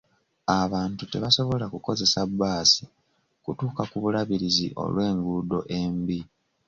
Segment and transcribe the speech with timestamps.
[0.61, 2.83] Abantu tebasobola kukozesa bbaasi
[3.43, 6.19] kutuuka ku bulabirizi olw'enguudo embi.